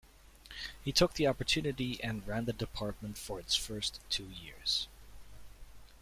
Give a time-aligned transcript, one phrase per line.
[0.83, 4.87] He took the opportunity and ran the department for its first two years.